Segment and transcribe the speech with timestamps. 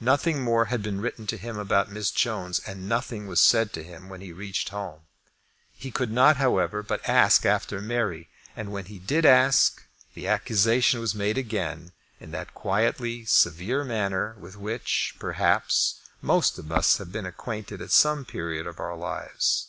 [0.00, 3.82] Nothing more had been written to him about Miss Jones, and nothing was said to
[3.84, 5.02] him when he reached home.
[5.70, 9.82] He could not, however, but ask after Mary, and when he did ask,
[10.14, 16.72] the accusation was made again in that quietly severe manner with which, perhaps, most of
[16.72, 19.68] us have been made acquainted at some period of our lives.